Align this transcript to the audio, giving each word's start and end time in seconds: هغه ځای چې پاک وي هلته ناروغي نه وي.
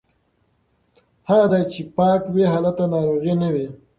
هغه 1.29 1.45
ځای 1.51 1.63
چې 1.73 1.81
پاک 1.97 2.21
وي 2.33 2.45
هلته 2.53 2.83
ناروغي 2.93 3.33
نه 3.41 3.49
وي. 3.53 3.67